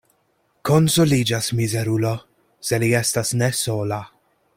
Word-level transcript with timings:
Konsoliĝas 0.69 1.49
mizerulo, 1.59 2.13
se 2.71 2.79
li 2.85 2.89
estas 3.01 3.35
ne 3.43 3.51
sola. 3.63 4.01